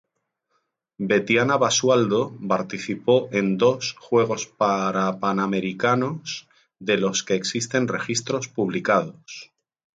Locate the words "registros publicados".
7.87-9.51